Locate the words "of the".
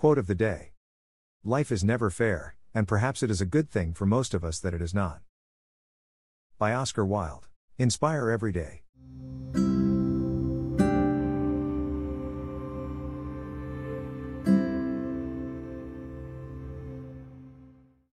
0.16-0.34